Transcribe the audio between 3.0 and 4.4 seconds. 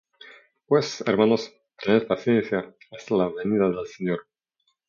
la venida del Señor.